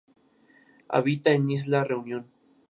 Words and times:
Habita 0.87 1.29
en 1.29 1.47
Isla 1.49 1.83
Reunión. 1.83 2.25